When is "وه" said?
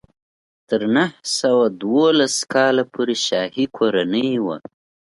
4.45-4.57